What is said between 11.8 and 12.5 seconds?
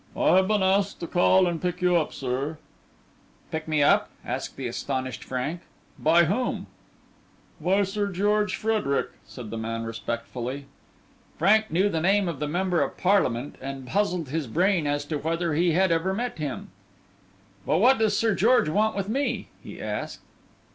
the name of the